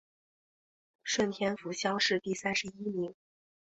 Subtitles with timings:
[1.03, 3.13] 顺天府乡试第三十一名。